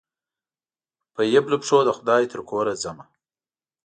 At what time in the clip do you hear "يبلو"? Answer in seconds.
1.33-1.55